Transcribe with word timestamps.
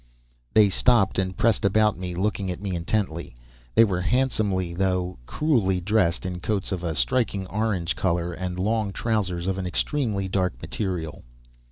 They 0.55 0.69
stopped 0.71 1.19
and 1.19 1.37
pressed 1.37 1.63
about 1.63 1.95
me, 1.95 2.15
looking 2.15 2.49
at 2.49 2.59
me 2.59 2.75
intently. 2.75 3.35
They 3.75 3.83
were 3.83 4.01
handsomely, 4.01 4.73
though 4.73 5.19
crudely 5.27 5.79
dressed 5.79 6.25
in 6.25 6.39
coats 6.39 6.71
of 6.71 6.83
a 6.83 6.95
striking 6.95 7.45
orange 7.45 7.95
color, 7.95 8.33
and 8.33 8.57
long 8.57 8.93
trousers 8.93 9.45
of 9.45 9.59
an 9.59 9.67
extremely 9.67 10.27
dark 10.27 10.59
material. 10.59 11.21